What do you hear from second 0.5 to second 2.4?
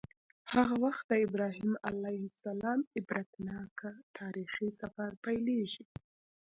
هغه وخت د ابراهیم علیه